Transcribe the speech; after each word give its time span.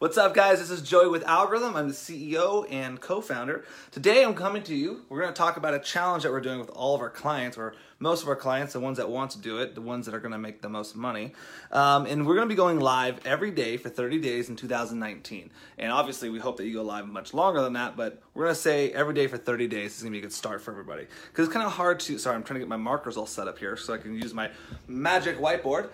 What's 0.00 0.16
up, 0.16 0.32
guys? 0.32 0.60
This 0.60 0.70
is 0.70 0.80
Joey 0.80 1.10
with 1.10 1.22
Algorithm. 1.24 1.76
I'm 1.76 1.88
the 1.88 1.92
CEO 1.92 2.66
and 2.72 2.98
co 2.98 3.20
founder. 3.20 3.66
Today, 3.90 4.24
I'm 4.24 4.32
coming 4.32 4.62
to 4.62 4.74
you. 4.74 5.02
We're 5.10 5.20
going 5.20 5.30
to 5.30 5.36
talk 5.36 5.58
about 5.58 5.74
a 5.74 5.78
challenge 5.78 6.22
that 6.22 6.32
we're 6.32 6.40
doing 6.40 6.58
with 6.58 6.70
all 6.70 6.94
of 6.94 7.02
our 7.02 7.10
clients, 7.10 7.58
or 7.58 7.74
most 7.98 8.22
of 8.22 8.28
our 8.30 8.34
clients, 8.34 8.72
the 8.72 8.80
ones 8.80 8.96
that 8.96 9.10
want 9.10 9.32
to 9.32 9.38
do 9.38 9.58
it, 9.58 9.74
the 9.74 9.82
ones 9.82 10.06
that 10.06 10.14
are 10.14 10.18
going 10.18 10.32
to 10.32 10.38
make 10.38 10.62
the 10.62 10.70
most 10.70 10.96
money. 10.96 11.34
Um, 11.70 12.06
and 12.06 12.26
we're 12.26 12.34
going 12.34 12.48
to 12.48 12.50
be 12.50 12.56
going 12.56 12.80
live 12.80 13.20
every 13.26 13.50
day 13.50 13.76
for 13.76 13.90
30 13.90 14.18
days 14.20 14.48
in 14.48 14.56
2019. 14.56 15.50
And 15.76 15.92
obviously, 15.92 16.30
we 16.30 16.38
hope 16.38 16.56
that 16.56 16.64
you 16.64 16.72
go 16.72 16.82
live 16.82 17.06
much 17.06 17.34
longer 17.34 17.60
than 17.60 17.74
that, 17.74 17.94
but 17.94 18.22
we're 18.32 18.44
going 18.44 18.54
to 18.54 18.60
say 18.62 18.90
every 18.92 19.12
day 19.12 19.26
for 19.26 19.36
30 19.36 19.68
days 19.68 19.96
is 19.96 20.02
going 20.02 20.12
to 20.12 20.16
be 20.16 20.20
a 20.20 20.22
good 20.22 20.32
start 20.32 20.62
for 20.62 20.70
everybody. 20.70 21.08
Because 21.30 21.48
it's 21.48 21.52
kind 21.52 21.66
of 21.66 21.72
hard 21.72 22.00
to. 22.00 22.16
Sorry, 22.16 22.34
I'm 22.34 22.42
trying 22.42 22.54
to 22.54 22.60
get 22.60 22.70
my 22.70 22.78
markers 22.78 23.18
all 23.18 23.26
set 23.26 23.48
up 23.48 23.58
here 23.58 23.76
so 23.76 23.92
I 23.92 23.98
can 23.98 24.14
use 24.14 24.32
my 24.32 24.48
magic 24.88 25.38
whiteboard, 25.38 25.90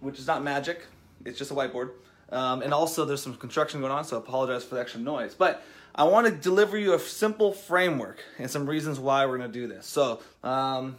which 0.00 0.18
is 0.18 0.26
not 0.26 0.42
magic, 0.42 0.86
it's 1.26 1.38
just 1.38 1.50
a 1.50 1.54
whiteboard. 1.54 1.90
Um, 2.30 2.62
and 2.62 2.72
also, 2.72 3.04
there's 3.04 3.22
some 3.22 3.36
construction 3.36 3.80
going 3.80 3.92
on, 3.92 4.04
so 4.04 4.16
I 4.16 4.18
apologize 4.20 4.64
for 4.64 4.76
the 4.76 4.80
extra 4.80 5.00
noise. 5.00 5.34
But 5.34 5.62
I 5.94 6.04
want 6.04 6.26
to 6.26 6.32
deliver 6.32 6.76
you 6.76 6.94
a 6.94 6.98
simple 6.98 7.52
framework 7.52 8.22
and 8.38 8.50
some 8.50 8.68
reasons 8.68 8.98
why 8.98 9.26
we're 9.26 9.38
going 9.38 9.52
to 9.52 9.58
do 9.58 9.68
this. 9.68 9.86
So, 9.86 10.20
um, 10.42 10.96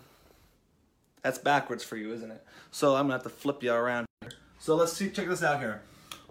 that's 1.22 1.38
backwards 1.38 1.84
for 1.84 1.98
you, 1.98 2.14
isn't 2.14 2.32
it? 2.32 2.44
So, 2.72 2.96
I'm 2.96 3.08
going 3.08 3.20
to 3.20 3.24
have 3.24 3.24
to 3.24 3.30
flip 3.30 3.64
you 3.64 3.74
around. 3.74 4.06
So, 4.60 4.76
let's 4.76 4.94
see, 4.94 5.10
check 5.10 5.28
this 5.28 5.44
out 5.44 5.60
here. 5.60 5.82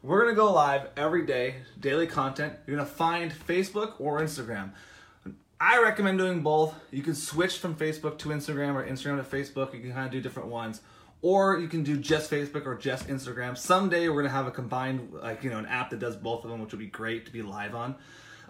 We're 0.02 0.23
going 0.23 0.35
to 0.35 0.37
go 0.37 0.52
live 0.52 0.88
every 0.97 1.24
day, 1.24 1.57
daily 1.80 2.07
content. 2.07 2.52
You're 2.66 2.77
going 2.77 2.87
to 2.87 2.95
find 2.95 3.33
Facebook 3.33 3.95
or 3.99 4.21
Instagram. 4.21 4.73
I 5.61 5.80
recommend 5.80 6.19
doing 6.19 6.43
both. 6.43 6.74
You 6.91 7.02
can 7.02 7.15
switch 7.15 7.59
from 7.59 7.74
Facebook 7.74 8.19
to 8.19 8.29
Instagram 8.29 8.74
or 8.74 8.87
Instagram 8.87 9.16
to 9.16 9.37
Facebook. 9.37 9.73
You 9.73 9.80
can 9.80 9.93
kind 9.93 10.07
of 10.07 10.13
do 10.13 10.21
different 10.21 10.49
ones 10.51 10.83
or 11.24 11.59
you 11.59 11.69
can 11.69 11.83
do 11.83 11.96
just 11.96 12.30
Facebook 12.30 12.66
or 12.66 12.74
just 12.74 13.09
Instagram. 13.09 13.56
Someday 13.56 14.10
we're 14.10 14.20
gonna 14.20 14.34
have 14.34 14.46
a 14.46 14.51
combined, 14.51 15.10
like 15.10 15.42
you 15.42 15.48
know, 15.48 15.56
an 15.56 15.65
app 15.65 15.88
that 15.88 15.98
does 15.98 16.16
both 16.16 16.45
of 16.45 16.51
them, 16.51 16.60
which 16.60 16.70
would 16.73 16.78
be 16.78 16.87
great 16.87 17.24
to 17.24 17.32
be 17.32 17.41
live 17.41 17.74
on. 17.74 17.95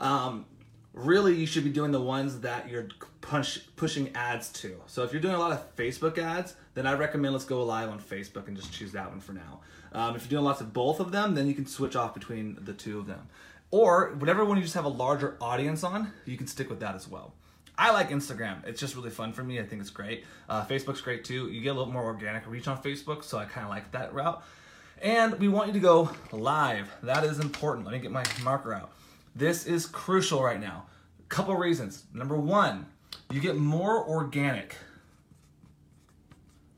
Um, 0.01 0.45
really, 0.93 1.37
you 1.37 1.47
should 1.47 1.63
be 1.63 1.71
doing 1.71 1.93
the 1.93 2.01
ones 2.01 2.41
that 2.41 2.69
you're 2.69 2.89
push, 3.21 3.61
pushing 3.77 4.11
ads 4.17 4.51
to. 4.55 4.75
So 4.89 5.05
if 5.05 5.13
you're 5.13 5.23
doing 5.23 5.37
a 5.37 5.39
lot 5.39 5.53
of 5.53 5.77
Facebook 5.77 6.19
ads, 6.19 6.57
then 6.75 6.85
I 6.85 6.95
recommend 6.95 7.33
let's 7.33 7.45
go 7.45 7.65
live 7.65 7.91
on 7.91 8.01
Facebook 8.01 8.49
and 8.49 8.57
just 8.57 8.73
choose 8.73 8.91
that 8.91 9.09
one 9.09 9.21
for 9.21 9.35
now. 9.35 9.61
Um, 9.93 10.17
if 10.17 10.23
you're 10.23 10.31
doing 10.31 10.45
lots 10.45 10.61
of 10.61 10.73
both 10.73 10.99
of 10.99 11.13
them, 11.13 11.37
then 11.37 11.47
you 11.47 11.55
can 11.55 11.67
switch 11.67 11.95
off 11.95 12.13
between 12.13 12.59
the 12.61 12.73
two 12.73 12.99
of 12.99 13.07
them. 13.07 13.29
Or 13.71 14.17
whatever 14.19 14.45
one 14.45 14.57
you 14.57 14.65
just 14.65 14.75
have 14.75 14.85
a 14.85 14.89
larger 14.89 15.37
audience 15.41 15.85
on, 15.85 16.13
you 16.25 16.37
can 16.37 16.49
stick 16.49 16.69
with 16.69 16.81
that 16.81 16.97
as 16.97 17.07
well. 17.07 17.35
I 17.77 17.91
like 17.91 18.11
Instagram. 18.11 18.65
It's 18.67 18.81
just 18.81 18.95
really 18.95 19.11
fun 19.11 19.33
for 19.33 19.43
me. 19.43 19.59
I 19.59 19.65
think 19.65 19.81
it's 19.81 19.91
great. 19.91 20.25
Uh, 20.49 20.65
Facebook's 20.65 21.01
great 21.01 21.25
too. 21.25 21.49
You 21.49 21.61
get 21.61 21.71
a 21.71 21.79
little 21.79 21.93
more 21.93 22.05
organic 22.05 22.47
reach 22.47 22.69
on 22.69 22.81
Facebook, 22.81 23.25
so 23.25 23.39
I 23.39 23.47
kind 23.47 23.65
of 23.65 23.71
like 23.71 23.91
that 23.93 24.15
route. 24.15 24.43
And 25.03 25.39
we 25.41 25.49
want 25.49 25.67
you 25.69 25.73
to 25.75 25.81
go 25.81 26.11
live. 26.31 26.89
That 27.03 27.25
is 27.25 27.41
important. 27.41 27.85
Let 27.85 27.93
me 27.93 27.99
get 27.99 28.13
my 28.13 28.25
marker 28.43 28.73
out. 28.73 28.93
This 29.35 29.67
is 29.67 29.87
crucial 29.87 30.43
right 30.43 30.61
now. 30.61 30.87
A 31.19 31.29
couple 31.29 31.55
reasons. 31.57 32.05
Number 32.15 32.37
one, 32.37 32.87
you 33.33 33.41
get 33.41 33.57
more 33.57 34.07
organic 34.09 34.77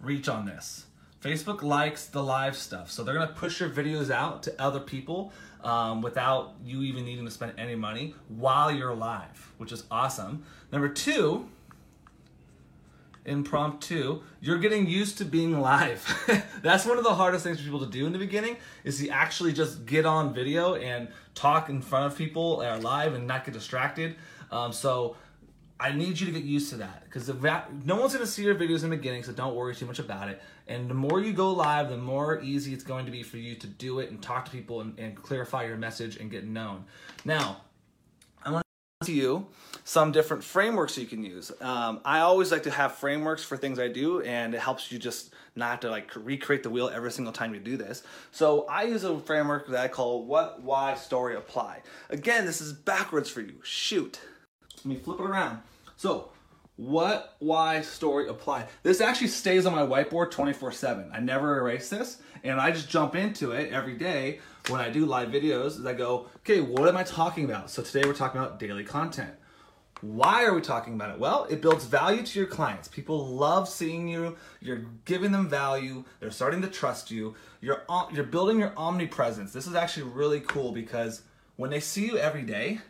reach 0.01 0.29
on 0.29 0.47
this. 0.47 0.86
Facebook 1.27 1.61
likes 1.61 2.07
the 2.07 2.23
live 2.23 2.57
stuff, 2.57 2.89
so 2.89 3.03
they're 3.03 3.15
gonna 3.15 3.27
push 3.27 3.59
your 3.59 3.69
videos 3.69 4.11
out 4.11 4.45
to 4.45 4.63
other 4.63 4.79
people 4.79 5.33
um, 5.65 6.01
without 6.01 6.55
you 6.65 6.83
even 6.83 7.05
needing 7.05 7.25
to 7.25 7.33
spend 7.33 7.53
any 7.59 7.75
money 7.75 8.15
while 8.29 8.71
you're 8.71 8.95
live, 8.95 9.53
which 9.59 9.73
is 9.73 9.83
awesome. 9.91 10.45
Number 10.71 10.89
two, 10.89 11.49
impromptu, 13.25 14.23
you're 14.41 14.59
getting 14.59 14.87
used 14.87 15.19
to 15.19 15.25
being 15.25 15.61
live. 15.61 16.07
That's 16.63 16.87
one 16.87 16.97
of 16.97 17.03
the 17.03 17.15
hardest 17.15 17.43
things 17.43 17.59
for 17.59 17.65
people 17.65 17.81
to 17.81 17.91
do 17.91 18.07
in 18.07 18.13
the 18.13 18.21
beginning 18.21 18.57
is 18.85 19.01
to 19.01 19.09
actually 19.09 19.53
just 19.53 19.85
get 19.85 20.07
on 20.07 20.33
video 20.33 20.77
and 20.77 21.09
talk 21.35 21.69
in 21.69 21.83
front 21.83 22.07
of 22.07 22.17
people 22.17 22.63
or 22.63 22.79
live 22.79 23.15
and 23.15 23.27
not 23.27 23.45
get 23.45 23.53
distracted. 23.53 24.15
Um, 24.53 24.73
so 24.73 25.17
I 25.79 25.93
need 25.93 26.19
you 26.19 26.27
to 26.27 26.33
get 26.33 26.45
used 26.45 26.71
to 26.71 26.77
that 26.77 27.05
because 27.05 27.29
no 27.29 27.97
one's 27.97 28.15
going 28.15 28.25
to 28.25 28.27
see 28.27 28.43
your 28.43 28.55
videos 28.55 28.83
in 28.83 28.91
the 28.91 28.97
beginning, 28.97 29.23
so 29.23 29.33
don't 29.33 29.55
worry 29.55 29.75
too 29.75 29.85
much 29.85 29.99
about 29.99 30.29
it. 30.29 30.41
And 30.67 30.89
the 30.89 30.95
more 30.95 31.21
you 31.21 31.35
go 31.35 31.53
live, 31.53 31.91
the 31.91 31.99
more 31.99 32.41
easy 32.41 32.73
it's 32.73 32.83
going 32.85 33.05
to 33.05 33.13
be 33.13 33.23
for 33.23 33.37
you 33.37 33.55
to 33.57 33.67
do 33.67 33.99
it 33.99 34.11
and 34.11 34.23
talk 34.23 34.47
to 34.47 34.51
people 34.51 34.81
and, 34.81 34.99
and 34.99 35.15
clarify 35.23 35.65
your 35.65 35.77
message 35.77 36.17
and 36.17 36.31
get 36.31 36.47
known. 36.47 36.85
Now, 37.27 37.59
I 38.43 38.53
want 38.53 38.65
to 39.03 39.13
you 39.13 39.49
some 39.85 40.13
different 40.13 40.43
frameworks 40.43 40.97
you 40.97 41.07
can 41.07 41.23
use. 41.23 41.53
Um, 41.61 42.01
I 42.05 42.21
always 42.21 42.51
like 42.51 42.63
to 42.63 42.71
have 42.71 42.97
frameworks 42.97 43.45
for 43.45 43.59
things 43.59 43.79
I 43.79 43.89
do, 43.89 44.23
and 44.23 44.55
it 44.55 44.61
helps 44.61 44.91
you 44.91 44.99
just 44.99 45.35
not 45.55 45.83
to 45.83 45.91
like 45.91 46.11
recreate 46.17 46.63
the 46.63 46.71
wheel 46.71 46.89
every 46.89 47.13
single 47.13 47.33
time 47.33 47.53
you 47.53 47.61
do 47.61 47.77
this. 47.77 48.03
So 48.33 48.67
I 48.67 48.85
use 48.85 49.05
a 49.05 49.19
framework 49.21 49.69
that 49.69 49.81
I 49.81 49.89
call 49.89 50.25
What, 50.25 50.63
Why, 50.63 50.95
Story, 50.95 51.37
Apply. 51.37 51.83
Again, 52.09 52.47
this 52.47 52.63
is 52.63 52.73
backwards 52.73 53.29
for 53.29 53.43
you. 53.43 53.61
Shoot. 53.63 54.21
Let 54.79 54.87
me 54.87 54.97
flip 54.97 55.21
it 55.21 55.25
around. 55.25 55.61
So, 55.97 56.31
what, 56.77 57.37
why, 57.39 57.81
story, 57.81 58.29
apply. 58.29 58.67
This 58.83 59.01
actually 59.01 59.29
stays 59.29 59.65
on 59.65 59.75
my 59.75 59.83
whiteboard 59.83 60.31
24 60.31 60.73
7. 60.73 61.11
I 61.13 61.21
never 61.21 61.59
erase 61.59 61.89
this, 61.89 62.19
and 62.45 62.61
I 62.61 62.71
just 62.71 62.89
jump 62.91 63.17
into 63.17 63.53
it 63.53 63.73
every 63.73 63.95
day 63.95 64.41
when 64.69 64.81
I 64.81 64.91
do 64.91 65.07
live 65.07 65.31
videos. 65.31 65.79
Is 65.79 65.87
I 65.87 65.95
go, 65.95 66.29
okay, 66.39 66.61
what 66.61 66.89
am 66.89 66.97
I 66.97 67.03
talking 67.03 67.47
about? 67.47 67.71
So, 67.71 67.83
today 67.83 68.07
we're 68.07 68.15
talking 68.15 68.41
about 68.41 68.59
daily 68.59 68.85
content. 68.85 69.33
Why 70.03 70.45
are 70.45 70.53
we 70.53 70.61
talking 70.61 70.93
about 70.93 71.15
it? 71.15 71.19
Well, 71.19 71.47
it 71.49 71.63
builds 71.63 71.87
value 71.87 72.23
to 72.23 72.39
your 72.39 72.49
clients. 72.49 72.87
People 72.87 73.29
love 73.29 73.67
seeing 73.67 74.07
you. 74.07 74.37
You're 74.61 74.85
giving 75.07 75.33
them 75.33 75.49
value. 75.49 76.05
They're 76.21 76.31
starting 76.31 76.61
to 76.61 76.69
trust 76.69 77.11
you. 77.11 77.35
You're 77.63 77.83
you're 78.13 78.25
building 78.25 78.59
your 78.59 78.75
omnipresence. 78.77 79.55
This 79.55 79.67
is 79.67 79.75
actually 79.75 80.11
really 80.11 80.41
cool 80.41 80.73
because 80.73 81.23
when 81.57 81.71
they 81.71 81.81
see 81.81 82.05
you 82.05 82.19
every 82.19 82.43
day, 82.43 82.81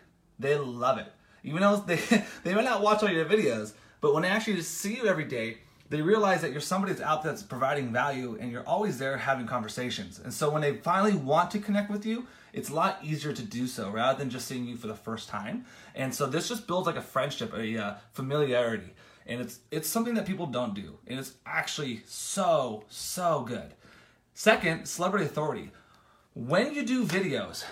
they 0.41 0.57
love 0.57 0.99
it. 0.99 1.13
Even 1.47 1.63
though 1.63 1.77
they, 1.77 1.97
they 2.45 2.55
may 2.55 2.63
not 2.63 2.83
watch 2.83 3.03
all 3.03 3.09
your 3.09 3.25
videos, 3.25 3.73
but 4.03 4.13
when 4.13 4.25
they 4.25 4.29
actually 4.29 4.61
see 4.61 4.97
you 4.97 5.07
every 5.07 5.25
day, 5.25 5.59
they 5.89 6.03
realize 6.03 6.43
that 6.43 6.51
you're 6.51 6.61
somebody 6.61 6.93
that's 6.93 7.03
out 7.03 7.23
there 7.23 7.33
that's 7.33 7.45
providing 7.45 7.93
value 7.93 8.37
and 8.41 8.51
you're 8.51 8.67
always 8.67 8.99
there 8.99 9.17
having 9.17 9.47
conversations. 9.47 10.19
And 10.19 10.35
so 10.35 10.51
when 10.51 10.61
they 10.61 10.77
finally 10.77 11.15
want 11.15 11.53
to 11.53 11.61
connect 11.61 11.91
with 11.91 12.05
you, 12.05 12.27
it's 12.53 12.71
a 12.71 12.75
lot 12.75 12.99
easier 13.05 13.33
to 13.33 13.43
do 13.43 13.69
so 13.69 13.91
rather 13.91 14.19
than 14.19 14.29
just 14.29 14.49
seeing 14.49 14.67
you 14.67 14.77
for 14.77 14.89
the 14.89 14.95
first 14.95 15.29
time. 15.29 15.65
And 15.95 16.13
so 16.13 16.27
this 16.27 16.49
just 16.49 16.67
builds 16.67 16.87
like 16.87 16.97
a 16.97 17.03
friendship, 17.03 17.55
a 17.55 17.79
uh, 17.79 17.95
familiarity. 18.13 18.93
And 19.27 19.41
it's 19.41 19.61
it's 19.71 19.89
something 19.89 20.15
that 20.15 20.27
people 20.27 20.47
don't 20.47 20.75
do. 20.75 20.99
And 21.07 21.19
it's 21.19 21.35
actually 21.45 22.03
so 22.07 22.85
so 22.89 23.45
good. 23.47 23.75
Second, 24.35 24.87
celebrity 24.87 25.27
authority. 25.27 25.71
When 26.35 26.75
you 26.75 26.85
do 26.85 27.05
videos, 27.05 27.65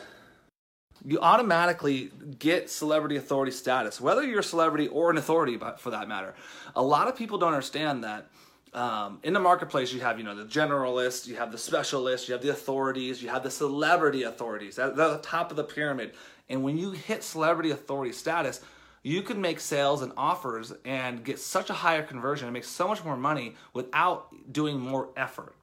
you 1.04 1.20
automatically 1.20 2.10
get 2.38 2.70
celebrity 2.70 3.16
authority 3.16 3.52
status, 3.52 4.00
whether 4.00 4.22
you're 4.22 4.40
a 4.40 4.44
celebrity 4.44 4.88
or 4.88 5.10
an 5.10 5.18
authority 5.18 5.58
for 5.78 5.90
that 5.90 6.08
matter. 6.08 6.34
A 6.76 6.82
lot 6.82 7.08
of 7.08 7.16
people 7.16 7.38
don't 7.38 7.52
understand 7.52 8.04
that. 8.04 8.28
Um, 8.72 9.20
in 9.22 9.34
the 9.34 9.40
marketplace, 9.40 9.92
you 9.92 10.00
have 10.00 10.18
you 10.18 10.24
know 10.24 10.34
the 10.34 10.44
generalists, 10.44 11.28
you 11.28 11.36
have 11.36 11.52
the 11.52 11.58
specialists, 11.58 12.28
you 12.28 12.32
have 12.32 12.42
the 12.42 12.50
authorities, 12.50 13.22
you 13.22 13.28
have 13.28 13.44
the 13.44 13.50
celebrity 13.50 14.24
authorities. 14.24 14.76
That's 14.76 14.96
the 14.96 15.20
top 15.22 15.50
of 15.50 15.56
the 15.56 15.62
pyramid. 15.62 16.14
And 16.48 16.64
when 16.64 16.76
you 16.76 16.90
hit 16.90 17.22
celebrity 17.22 17.70
authority 17.70 18.12
status, 18.12 18.60
you 19.02 19.22
can 19.22 19.40
make 19.40 19.60
sales 19.60 20.02
and 20.02 20.12
offers 20.16 20.72
and 20.84 21.22
get 21.22 21.38
such 21.38 21.70
a 21.70 21.74
higher 21.74 22.02
conversion 22.02 22.48
and 22.48 22.54
make 22.54 22.64
so 22.64 22.88
much 22.88 23.04
more 23.04 23.16
money 23.16 23.54
without 23.74 24.34
doing 24.50 24.80
more 24.80 25.10
effort. 25.16 25.54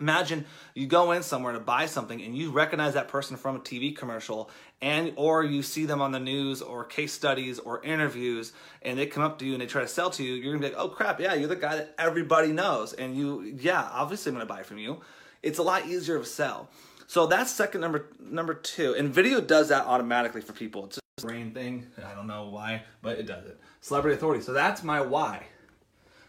Imagine 0.00 0.44
you 0.74 0.86
go 0.86 1.12
in 1.12 1.22
somewhere 1.22 1.52
to 1.52 1.60
buy 1.60 1.86
something 1.86 2.20
and 2.22 2.36
you 2.36 2.50
recognize 2.50 2.94
that 2.94 3.08
person 3.08 3.36
from 3.36 3.56
a 3.56 3.60
TV 3.60 3.96
commercial 3.96 4.50
and 4.80 5.12
or 5.16 5.44
you 5.44 5.62
see 5.62 5.86
them 5.86 6.00
on 6.00 6.12
the 6.12 6.20
news 6.20 6.62
or 6.62 6.84
case 6.84 7.12
studies 7.12 7.58
or 7.58 7.82
interviews 7.84 8.52
and 8.82 8.98
they 8.98 9.06
come 9.06 9.22
up 9.22 9.38
to 9.38 9.44
you 9.44 9.52
and 9.52 9.62
they 9.62 9.66
try 9.66 9.82
to 9.82 9.88
sell 9.88 10.10
to 10.10 10.22
you, 10.22 10.34
you're 10.34 10.54
gonna 10.54 10.68
be 10.68 10.74
like, 10.74 10.82
oh 10.82 10.88
crap, 10.88 11.20
yeah, 11.20 11.34
you're 11.34 11.48
the 11.48 11.56
guy 11.56 11.76
that 11.76 11.94
everybody 11.98 12.52
knows. 12.52 12.92
And 12.92 13.16
you, 13.16 13.56
yeah, 13.60 13.88
obviously 13.92 14.30
I'm 14.30 14.34
gonna 14.34 14.46
buy 14.46 14.62
from 14.62 14.78
you. 14.78 15.00
It's 15.42 15.58
a 15.58 15.62
lot 15.62 15.86
easier 15.86 16.18
to 16.18 16.24
sell. 16.24 16.68
So 17.06 17.26
that's 17.26 17.50
second 17.50 17.80
number 17.80 18.06
number 18.18 18.54
two. 18.54 18.94
And 18.94 19.12
video 19.12 19.40
does 19.40 19.68
that 19.68 19.86
automatically 19.86 20.40
for 20.40 20.52
people. 20.52 20.86
It's 20.86 20.98
a 20.98 21.26
brain 21.26 21.52
thing. 21.52 21.86
I 22.04 22.14
don't 22.14 22.26
know 22.26 22.48
why, 22.48 22.82
but 23.02 23.18
it 23.18 23.26
does 23.26 23.46
it. 23.46 23.60
Celebrity 23.80 24.16
authority. 24.16 24.42
So 24.42 24.52
that's 24.52 24.82
my 24.82 25.00
why. 25.00 25.46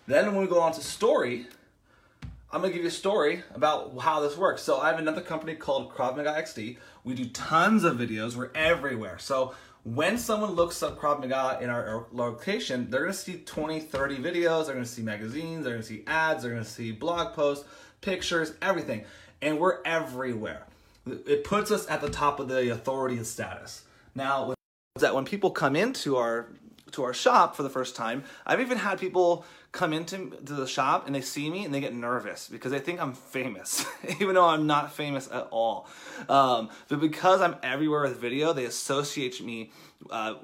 Then 0.07 0.28
when 0.28 0.42
we 0.42 0.48
go 0.48 0.62
on 0.62 0.74
to 0.74 0.81
story, 0.81 1.48
I'm 2.51 2.62
gonna 2.62 2.74
give 2.74 2.83
you 2.83 2.88
a 2.88 2.92
story 2.92 3.44
about 3.53 3.97
how 4.00 4.21
this 4.21 4.38
works. 4.38 4.62
So 4.62 4.80
I 4.80 4.89
have 4.89 5.00
another 5.00 5.21
company 5.21 5.56
called 5.56 5.92
Krav 5.92 6.15
Maga 6.15 6.31
XD. 6.31 6.77
We 7.03 7.13
do 7.13 7.25
tons 7.25 7.83
of 7.83 7.97
videos. 7.97 8.36
We're 8.36 8.51
everywhere. 8.56 9.18
So 9.19 9.53
when 9.83 10.18
someone 10.18 10.51
looks 10.51 10.81
up 10.81 11.00
Krav 11.00 11.19
Maga 11.19 11.59
in 11.62 11.69
our 11.69 12.06
location, 12.12 12.89
they're 12.89 13.01
gonna 13.01 13.13
see 13.13 13.38
20, 13.38 13.80
30 13.80 14.18
videos. 14.18 14.65
They're 14.65 14.75
gonna 14.75 14.86
see 14.86 15.01
magazines. 15.01 15.65
They're 15.65 15.74
gonna 15.74 15.83
see 15.83 16.03
ads. 16.07 16.44
They're 16.44 16.51
gonna 16.51 16.63
see 16.63 16.92
blog 16.92 17.33
posts, 17.33 17.65
pictures, 18.01 18.53
everything. 18.62 19.06
And 19.41 19.59
we're 19.59 19.80
everywhere. 19.83 20.65
It 21.06 21.44
puts 21.44 21.71
us 21.71 21.88
at 21.89 22.01
the 22.01 22.09
top 22.09 22.39
of 22.39 22.48
the 22.48 22.69
authority 22.71 23.18
and 23.18 23.27
status. 23.27 23.83
Now, 24.15 24.53
that 25.00 25.13
when 25.13 25.25
people 25.25 25.51
come 25.51 25.75
into 25.75 26.15
our 26.15 26.48
to 26.91 27.03
our 27.03 27.13
shop 27.13 27.56
for 27.56 27.63
the 27.63 27.69
first 27.69 27.95
time, 27.95 28.24
I've 28.45 28.62
even 28.62 28.77
had 28.77 29.00
people 29.00 29.45
come 29.75 29.94
into 29.94 30.31
to 30.45 30.54
the 30.54 30.66
shop 30.66 31.06
and 31.06 31.13
they 31.13 31.22
see 31.22 31.50
me 31.50 31.66
and 31.66 31.74
they 31.74 31.81
get 31.81 31.94
nervous 31.94 32.48
because 32.48 32.72
they 32.72 32.80
think 32.80 33.00
I'm 33.00 33.13
famous, 33.13 33.86
even 34.19 34.33
though 34.33 34.45
I'm 34.45 34.66
not 34.66 34.94
famous 34.94 35.30
at 35.31 35.48
all. 35.51 35.88
Um, 36.30 36.69
but 36.88 37.00
because 37.00 37.42
I'm 37.42 37.57
everywhere 37.62 38.04
with 38.04 38.18
video, 38.18 38.54
they 38.54 38.66
associate 38.66 39.44
me. 39.44 39.72
Uh, 40.10 40.36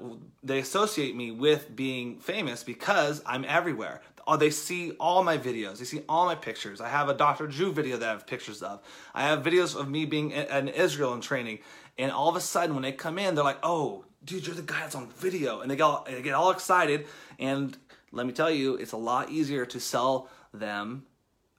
they 0.42 0.58
associate 0.58 1.16
me 1.16 1.30
with 1.30 1.74
being 1.74 2.18
famous 2.18 2.62
because 2.62 3.22
I'm 3.26 3.44
everywhere. 3.46 4.02
Oh, 4.26 4.36
they 4.36 4.50
see 4.50 4.92
all 5.00 5.24
my 5.24 5.36
videos. 5.36 5.78
They 5.78 5.84
see 5.84 6.02
all 6.08 6.26
my 6.26 6.36
pictures. 6.36 6.80
I 6.80 6.88
have 6.88 7.08
a 7.08 7.14
Dr. 7.14 7.46
Drew 7.48 7.72
video 7.72 7.96
that 7.96 8.08
I 8.08 8.12
have 8.12 8.26
pictures 8.26 8.62
of. 8.62 8.80
I 9.14 9.22
have 9.22 9.42
videos 9.42 9.78
of 9.78 9.88
me 9.88 10.04
being 10.04 10.30
in 10.30 10.68
Israel 10.68 11.12
and 11.12 11.22
training. 11.22 11.58
And 11.98 12.12
all 12.12 12.28
of 12.28 12.36
a 12.36 12.40
sudden, 12.40 12.74
when 12.74 12.82
they 12.82 12.92
come 12.92 13.18
in, 13.18 13.34
they're 13.34 13.44
like, 13.44 13.58
"Oh, 13.62 14.04
dude, 14.24 14.46
you're 14.46 14.54
the 14.54 14.62
guy 14.62 14.80
that's 14.80 14.94
on 14.94 15.08
video," 15.08 15.60
and 15.60 15.70
they 15.70 15.76
get 15.76 15.82
all, 15.82 16.06
they 16.08 16.22
get 16.22 16.34
all 16.34 16.50
excited. 16.50 17.06
And 17.38 17.76
let 18.12 18.26
me 18.26 18.32
tell 18.32 18.50
you, 18.50 18.76
it's 18.76 18.92
a 18.92 18.96
lot 18.96 19.30
easier 19.30 19.66
to 19.66 19.80
sell 19.80 20.28
them 20.52 21.06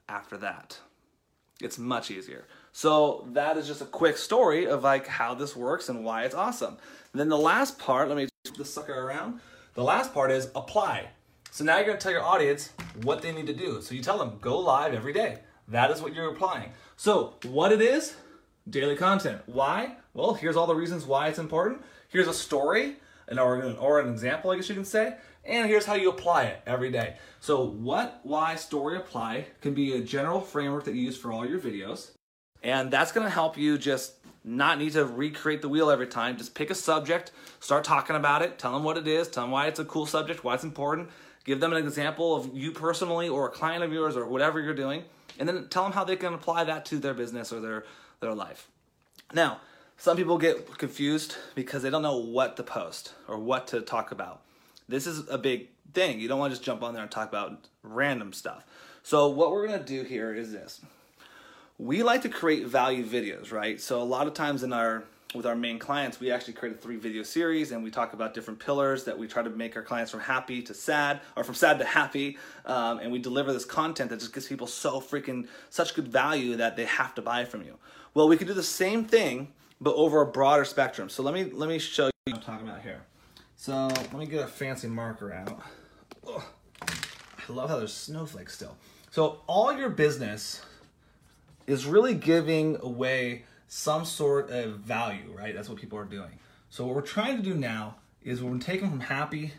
after 0.08 0.38
that. 0.38 0.78
It's 1.62 1.78
much 1.78 2.12
easier. 2.12 2.48
So 2.72 3.28
that 3.32 3.58
is 3.58 3.68
just 3.68 3.82
a 3.82 3.86
quick 3.86 4.18
story 4.18 4.66
of 4.66 4.84
like 4.84 5.08
how 5.08 5.34
this 5.34 5.56
works 5.56 5.90
and 5.90 6.04
why 6.04 6.24
it's 6.24 6.36
awesome. 6.36 6.78
And 7.12 7.20
then 7.20 7.30
the 7.30 7.38
last 7.38 7.78
part, 7.80 8.08
let 8.08 8.18
me 8.18 8.28
the 8.58 8.66
sucker 8.66 8.94
around. 8.94 9.40
The 9.74 9.84
last 9.84 10.14
part 10.14 10.32
is 10.32 10.50
apply. 10.56 11.10
So 11.52 11.64
now 11.64 11.80
you're 11.80 11.94
to 11.94 12.00
tell 12.00 12.12
your 12.12 12.24
audience 12.24 12.72
what 13.04 13.22
they 13.22 13.32
need 13.32 13.48
to 13.48 13.54
do. 13.54 13.82
So 13.82 13.96
you 13.96 14.02
tell 14.02 14.18
them 14.18 14.38
go 14.42 14.60
live 14.60 14.94
every 14.94 15.14
day. 15.14 15.40
That 15.68 15.92
is 15.92 16.02
what 16.02 16.14
you're 16.14 16.32
applying. 16.32 16.72
So 16.98 17.36
what 17.44 17.72
it 17.72 17.82
is, 17.82 18.16
daily 18.70 18.96
content. 18.96 19.42
Why? 19.46 19.96
Well, 20.14 20.34
here's 20.34 20.56
all 20.56 20.68
the 20.68 20.76
reasons 20.76 21.06
why 21.06 21.30
it's 21.30 21.40
important. 21.40 21.84
Here's 22.10 22.28
a 22.28 22.34
story, 22.34 22.98
an 23.28 23.40
or 23.40 24.00
an 24.00 24.10
example, 24.10 24.52
I 24.52 24.58
guess 24.58 24.70
you 24.70 24.76
can 24.76 24.86
say. 24.86 25.16
And 25.46 25.68
here's 25.68 25.86
how 25.86 25.96
you 25.96 26.10
apply 26.10 26.44
it 26.44 26.62
every 26.66 26.90
day. 26.90 27.18
So 27.42 27.64
what, 27.66 28.22
why, 28.24 28.56
story, 28.56 28.98
apply 28.98 29.48
can 29.62 29.74
be 29.74 29.94
a 29.94 30.02
general 30.02 30.40
framework 30.40 30.86
that 30.86 30.96
you 30.96 31.02
use 31.02 31.18
for 31.18 31.34
all 31.34 31.46
your 31.46 31.60
videos. 31.60 32.12
And 32.62 32.90
that's 32.90 33.12
to 33.12 33.30
help 33.30 33.58
you 33.58 33.78
just 33.78 34.14
not 34.46 34.80
need 34.80 34.94
to 34.94 35.06
recreate 35.06 35.62
the 35.62 35.70
wheel 35.70 35.90
every 35.90 36.08
time. 36.08 36.38
Just 36.38 36.56
pick 36.56 36.70
a 36.70 36.76
subject, 36.76 37.32
start 37.60 37.84
talking 37.84 38.16
about 38.16 38.42
it, 38.42 38.58
tell 38.58 38.72
them 38.74 38.84
what 38.84 38.98
it 38.98 39.08
is, 39.08 39.28
tell 39.28 39.44
them 39.44 39.52
why 39.52 39.68
it's 39.68 39.80
a 39.80 39.86
cool 39.86 40.06
subject, 40.06 40.44
why 40.44 40.54
it's 40.54 40.64
important. 40.64 41.10
Give 41.44 41.60
them 41.60 41.74
an 41.74 41.86
example 41.86 42.36
of 42.36 42.56
you 42.56 42.72
personally 42.72 43.28
or 43.28 43.48
a 43.48 43.52
client 43.52 43.84
of 43.84 43.92
yours 43.92 44.16
or 44.16 44.26
whatever 44.26 44.62
you're 44.62 44.74
doing, 44.74 45.04
and 45.40 45.48
then 45.48 45.68
tell 45.68 45.84
them 45.84 45.92
how 45.92 46.06
they 46.06 46.16
can 46.16 46.34
apply 46.34 46.64
that 46.64 46.86
to 46.86 47.00
their 47.00 47.14
business 47.14 47.52
or 47.52 47.60
their, 47.60 47.84
their 48.22 48.34
life. 48.34 48.70
Now, 49.34 49.60
some 49.98 50.16
people 50.16 50.38
get 50.38 50.78
confused 50.78 51.36
because 51.54 51.84
they 51.84 51.90
don't 51.90 52.02
know 52.02 52.18
what 52.18 52.56
to 52.58 52.64
post 52.64 53.14
or 53.28 53.38
what 53.38 53.68
to 53.68 53.82
talk 53.82 54.12
about. 54.12 54.42
This 54.88 55.08
is 55.08 55.28
a 55.30 55.38
big 55.38 55.70
thing. 55.94 56.20
You 56.20 56.28
don't 56.28 56.40
want 56.40 56.52
to 56.52 56.58
just 56.58 56.66
jump 56.66 56.84
on 56.84 56.94
there 56.94 57.04
and 57.04 57.12
talk 57.12 57.30
about 57.30 57.68
random 57.82 58.34
stuff. 58.34 58.66
So, 59.04 59.28
what 59.30 59.52
we're 59.52 59.68
going 59.68 59.80
to 59.80 59.86
do 59.86 60.04
here 60.04 60.34
is 60.34 60.52
this. 60.52 60.82
We 61.78 62.04
like 62.04 62.22
to 62.22 62.30
create 62.30 62.68
value 62.68 63.06
videos, 63.06 63.52
right? 63.52 63.80
So, 63.82 64.02
a 64.02 64.04
lot 64.04 64.28
of 64.28 64.34
times 64.34 64.64
in 64.64 64.72
our 64.74 65.04
with 65.34 65.46
our 65.46 65.56
main 65.56 65.80
clients, 65.80 66.20
we 66.20 66.32
actually 66.32 66.54
create 66.54 66.76
a 66.76 66.78
three 66.78 66.96
video 66.96 67.24
series 67.24 67.72
and 67.72 67.84
we 67.84 67.90
talk 67.90 68.14
about 68.14 68.34
different 68.34 68.60
pillars 68.60 69.04
that 69.06 69.18
we 69.18 69.28
try 69.28 69.42
to 69.42 69.50
make 69.50 69.76
our 69.76 69.82
clients 69.82 70.12
from 70.12 70.20
happy 70.20 70.62
to 70.62 70.74
sad 70.74 71.22
or 71.36 71.44
from 71.44 71.56
sad 71.56 71.80
to 71.80 71.86
happy. 71.86 72.38
Um, 72.66 73.00
and 73.00 73.12
we 73.12 73.20
deliver 73.20 73.52
this 73.52 73.66
content 73.66 74.10
that 74.12 74.20
just 74.20 74.34
gives 74.34 74.48
people 74.48 74.68
so 74.68 75.02
freaking 75.02 75.48
such 75.70 75.96
good 75.96 76.08
value 76.08 76.56
that 76.58 76.76
they 76.76 76.86
have 76.86 77.16
to 77.16 77.22
buy 77.22 77.46
from 77.46 77.64
you. 77.64 77.78
Well, 78.14 78.28
we 78.28 78.38
can 78.38 78.48
do 78.48 78.54
the 78.54 78.64
same 78.64 79.06
thing, 79.06 79.52
but 79.82 79.96
over 79.96 80.22
a 80.22 80.26
broader 80.28 80.66
spectrum. 80.66 81.10
So 81.10 81.24
let 81.24 81.34
me 81.34 81.46
let 81.46 81.68
me 81.68 81.80
show 81.80 82.06
you 82.06 82.12
what 82.26 82.36
I'm 82.36 82.42
talking 82.42 82.68
about 82.68 82.82
here. 82.82 83.02
So 83.64 83.88
let 83.88 84.14
me 84.14 84.26
get 84.26 84.44
a 84.44 84.48
fancy 84.48 84.90
marker 84.90 85.32
out. 85.32 85.58
Ugh. 86.28 86.44
I 86.82 87.54
love 87.54 87.70
how 87.70 87.78
there's 87.78 87.94
snowflakes 87.94 88.54
still. 88.56 88.76
So 89.10 89.40
all 89.48 89.72
your 89.72 89.90
business 89.90 90.62
is 91.66 91.86
really 91.86 92.14
giving 92.14 92.78
away 92.82 93.46
some 93.70 94.04
sort 94.04 94.50
of 94.50 94.80
value, 94.80 95.34
right? 95.34 95.56
That's 95.56 95.70
what 95.70 95.78
people 95.78 95.98
are 95.98 96.04
doing. 96.04 96.40
So 96.70 96.86
what 96.86 96.94
we're 96.94 97.04
trying 97.04 97.38
to 97.38 97.42
do 97.42 97.54
now 97.54 97.96
is 98.22 98.44
we're 98.44 98.58
taking 98.58 98.90
from 98.90 99.00
happy 99.00 99.54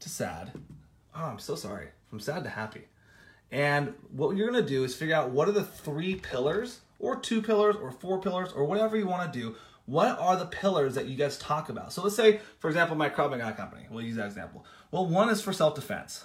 to 0.00 0.08
sad. 0.10 0.52
Oh, 1.16 1.24
I'm 1.24 1.38
so 1.38 1.54
sorry. 1.54 1.88
From 2.10 2.20
sad 2.20 2.44
to 2.44 2.50
happy. 2.50 2.88
And 3.50 3.94
what 4.12 4.36
you're 4.36 4.50
gonna 4.50 4.60
do 4.60 4.84
is 4.84 4.94
figure 4.94 5.14
out 5.14 5.30
what 5.30 5.48
are 5.48 5.52
the 5.52 5.64
three 5.64 6.14
pillars, 6.14 6.80
or 6.98 7.16
two 7.16 7.40
pillars, 7.40 7.76
or 7.76 7.90
four 7.90 8.20
pillars, 8.20 8.52
or 8.52 8.66
whatever 8.66 8.98
you 8.98 9.06
wanna 9.06 9.32
do 9.32 9.56
what 9.90 10.20
are 10.20 10.36
the 10.36 10.46
pillars 10.46 10.94
that 10.94 11.06
you 11.06 11.16
guys 11.16 11.36
talk 11.36 11.68
about? 11.68 11.92
So 11.92 12.02
let's 12.02 12.14
say, 12.14 12.40
for 12.60 12.68
example, 12.68 12.96
my 12.96 13.10
Krav 13.10 13.30
Maga 13.30 13.52
company. 13.52 13.86
We'll 13.90 14.04
use 14.04 14.14
that 14.16 14.26
example. 14.26 14.64
Well, 14.92 15.04
one 15.04 15.28
is 15.28 15.42
for 15.42 15.52
self-defense. 15.52 16.24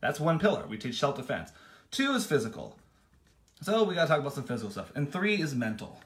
That's 0.00 0.18
one 0.18 0.38
pillar. 0.38 0.64
We 0.66 0.78
teach 0.78 0.98
self-defense. 0.98 1.50
Two 1.90 2.12
is 2.12 2.24
physical. 2.24 2.78
So 3.60 3.84
we 3.84 3.94
got 3.94 4.02
to 4.02 4.08
talk 4.08 4.20
about 4.20 4.32
some 4.32 4.44
physical 4.44 4.70
stuff. 4.70 4.90
And 4.94 5.12
three 5.12 5.42
is 5.42 5.54
mental. 5.54 6.00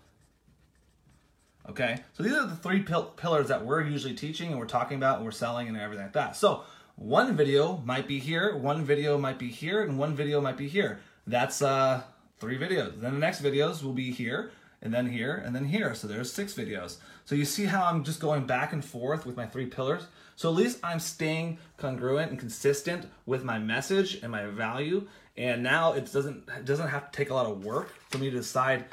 Okay? 1.69 2.01
So 2.15 2.25
these 2.25 2.33
are 2.33 2.47
the 2.47 2.57
three 2.57 2.83
pil- 2.83 3.13
pillars 3.17 3.47
that 3.47 3.65
we're 3.65 3.83
usually 3.83 4.15
teaching 4.15 4.51
and 4.51 4.59
we're 4.59 4.67
talking 4.67 4.97
about 4.97 5.19
and 5.19 5.25
we're 5.25 5.31
selling 5.31 5.69
and 5.69 5.77
everything 5.77 6.07
like 6.07 6.15
that. 6.15 6.35
So 6.35 6.65
one 6.97 7.37
video 7.37 7.81
might 7.85 8.09
be 8.09 8.19
here, 8.19 8.57
one 8.57 8.85
video 8.85 9.19
might 9.19 9.39
be 9.39 9.51
here, 9.51 9.83
and 9.83 9.99
one 9.99 10.17
video 10.17 10.41
might 10.41 10.57
be 10.57 10.69
here. 10.69 11.01
That's 11.29 11.63
uh, 11.63 12.03
three 12.41 12.59
videos. 12.59 13.01
Then 13.01 13.13
the 13.13 13.21
next 13.21 13.41
videos 13.41 13.85
will 13.85 13.93
be 13.93 14.11
here, 14.11 14.51
and 14.83 14.93
then 14.93 15.07
here, 15.07 15.35
and 15.35 15.55
then 15.55 15.65
here. 15.65 15.95
So 15.95 16.07
there's 16.07 16.33
six 16.33 16.53
videos. 16.55 16.97
So 17.25 17.35
you 17.35 17.45
see 17.45 17.65
how 17.65 17.85
I'm 17.85 18.03
just 18.03 18.21
going 18.21 18.47
back 18.47 18.73
and 18.73 18.85
forth 18.85 19.25
with 19.25 19.37
my 19.37 19.47
three 19.47 19.67
pillars? 19.67 20.09
So 20.35 20.49
at 20.49 20.57
least 20.57 20.81
I'm 20.83 20.99
staying 20.99 21.59
congruent 21.77 22.31
and 22.31 22.39
consistent 22.39 23.07
with 23.25 23.45
my 23.45 23.59
message 23.59 24.17
and 24.23 24.33
my 24.33 24.47
value. 24.47 25.07
And 25.37 25.63
now 25.63 25.93
it 25.93 26.13
doesn't 26.13 26.49
it 26.49 26.65
doesn't 26.65 26.89
have 26.89 27.11
to 27.11 27.17
take 27.17 27.31
a 27.31 27.35
lot 27.35 27.47
of 27.47 27.65
work 27.65 27.95
for 28.11 28.19
me 28.19 28.29
to 28.29 28.37
decide 28.37 28.85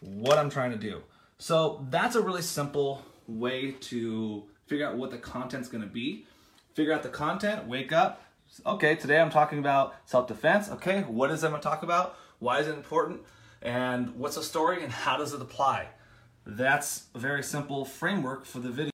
what 0.00 0.36
I'm 0.36 0.50
trying 0.50 0.72
to 0.72 0.76
do. 0.76 1.02
So 1.38 1.86
that's 1.90 2.16
a 2.16 2.20
really 2.20 2.42
simple 2.42 3.02
way 3.28 3.72
to 3.72 4.44
figure 4.66 4.86
out 4.86 4.96
what 4.96 5.10
the 5.10 5.18
content's 5.18 5.68
gonna 5.68 5.86
be. 5.86 6.26
Figure 6.74 6.92
out 6.92 7.02
the 7.02 7.08
content, 7.08 7.66
wake 7.66 7.92
up. 7.92 8.22
Okay, 8.64 8.96
today 8.96 9.20
I'm 9.20 9.30
talking 9.30 9.58
about 9.58 9.94
self-defense. 10.06 10.70
Okay, 10.70 11.02
what 11.02 11.30
is 11.30 11.44
I'm 11.44 11.52
gonna 11.52 11.62
talk 11.62 11.82
about? 11.82 12.16
Why 12.38 12.58
is 12.58 12.68
it 12.68 12.74
important? 12.74 13.22
And 13.62 14.14
what's 14.16 14.36
the 14.36 14.42
story 14.42 14.82
and 14.82 14.92
how 14.92 15.16
does 15.16 15.32
it 15.32 15.40
apply. 15.40 15.88
That's 16.44 17.06
a 17.14 17.18
very 17.18 17.42
simple 17.42 17.84
framework 17.84 18.44
for 18.44 18.60
the 18.60 18.70
video. 18.70 18.92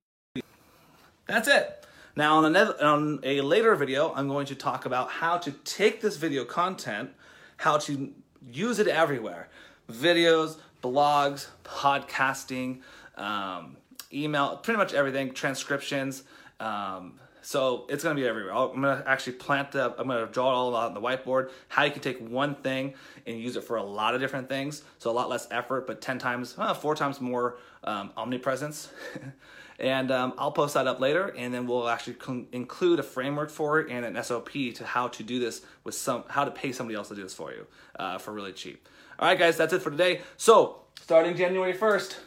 That's 1.26 1.49
it. 1.49 1.87
Now 2.17 2.38
on, 2.38 2.44
another, 2.44 2.82
on 2.82 3.20
a 3.23 3.41
later 3.41 3.75
video, 3.75 4.12
I'm 4.14 4.29
going 4.29 4.47
to 4.47 4.55
talk 4.55 4.85
about 4.85 5.11
how 5.11 5.38
to 5.38 5.53
take 5.64 6.00
this 6.00 6.17
video 6.17 6.44
content, 6.44 7.11
how 7.59 7.79
to 7.79 8.12
use 8.47 8.79
it 8.79 8.88
everywhere. 8.88 9.49
Videos, 9.91 10.59
blogs, 10.82 11.47
podcasting, 11.64 12.81
um, 13.17 13.76
email, 14.12 14.56
pretty 14.56 14.78
much 14.78 14.92
everything, 14.92 15.33
transcriptions, 15.33 16.25
um, 16.61 17.19
so 17.42 17.87
it's 17.88 18.04
to 18.04 18.14
be 18.14 18.26
everywhere. 18.26 18.54
i 18.54 18.64
am 18.64 18.82
to 18.82 19.02
actually 19.04 19.34
plant 19.34 19.72
the, 19.72 19.94
I'm 19.99 20.08
to 20.08 20.28
draw 20.30 20.50
it 20.50 20.54
all 20.54 20.76
out 20.76 20.87
on 20.87 20.94
the 20.94 21.00
whiteboard, 21.00 21.50
how 21.68 21.82
you 21.82 21.90
can 21.90 22.00
take 22.00 22.18
one 22.20 22.54
thing 22.54 22.94
and 23.26 23.38
use 23.38 23.56
it 23.56 23.64
for 23.64 23.76
a 23.76 23.82
lot 23.82 24.14
of 24.14 24.20
different 24.20 24.49
things. 24.49 24.82
So 24.99 25.11
a 25.11 25.12
lot 25.12 25.28
less 25.28 25.49
effort, 25.50 25.88
but 25.88 26.00
10 26.00 26.18
times, 26.18 26.54
uh, 26.56 26.72
four 26.72 26.94
times 26.94 27.20
more 27.20 27.58
um, 27.82 28.12
omnipresence. 28.16 28.90
and 29.80 30.12
um, 30.12 30.34
I'll 30.38 30.52
post 30.52 30.75
that 30.75 30.87
up 30.87 31.00
later, 31.00 31.34
and 31.37 31.52
then 31.52 31.66
we'll 31.66 31.88
actually 31.88 32.14
con- 32.14 32.46
include 32.52 33.00
a 33.00 33.02
framework 33.02 33.50
for 33.50 33.80
it 33.80 33.90
and 33.90 34.04
an 34.04 34.22
SOP 34.22 34.52
to 34.75 34.84
how 34.84 35.08
to 35.08 35.25
do 35.25 35.40
this 35.40 35.62
with 35.82 35.96
some, 35.96 36.22
how 36.28 36.44
to 36.44 36.52
pay 36.52 36.70
somebody 36.70 36.96
else 36.96 37.08
to 37.08 37.16
do 37.16 37.25
this 37.25 37.34
for 37.34 37.50
you 37.50 37.66
uh, 37.99 38.18
for 38.18 38.32
really 38.32 38.52
cheap. 38.52 38.88
All 39.18 39.26
right, 39.26 39.38
guys, 39.38 39.56
that's 39.56 39.72
it 39.72 39.82
for 39.82 39.90
today. 39.90 40.20
So 40.37 40.82
starting 41.00 41.37
January 41.37 41.75
1st, 41.75 42.18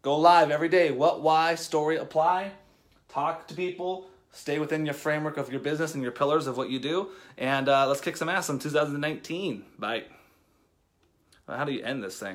go 0.00 0.16
live 0.16 0.50
every 0.50 0.70
day. 0.70 0.90
What, 0.90 1.20
why, 1.20 1.54
story, 1.54 1.98
apply, 1.98 2.52
talk 3.08 3.46
to 3.48 3.54
people 3.54 4.06
stay 4.34 4.58
within 4.58 4.84
your 4.84 4.94
framework 4.94 5.36
of 5.36 5.50
your 5.50 5.60
business 5.60 5.94
and 5.94 6.02
your 6.02 6.12
pillars 6.12 6.46
of 6.46 6.56
what 6.56 6.68
you 6.68 6.78
do. 6.78 7.08
And 7.38 7.68
uh, 7.68 7.86
let's 7.88 8.00
kick 8.00 8.16
some 8.16 8.28
ass 8.28 8.48
in 8.48 8.58
2019. 8.58 9.64
Bye. 9.78 10.04
How 11.48 11.64
do 11.64 11.72
you 11.72 11.82
end 11.82 12.02
this 12.02 12.18
thing? 12.18 12.32